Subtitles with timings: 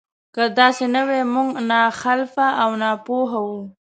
[0.35, 3.61] که داسې نه وي موږ ناخلفه او ناپوهه وو.